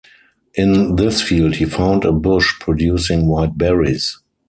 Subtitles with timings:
[0.55, 4.17] In this field he found a bush producing white berries.